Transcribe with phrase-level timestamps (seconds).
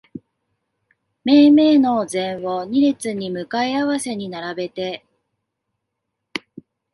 [1.23, 5.05] めいめいのお膳を二列に向かい合わせに並べて、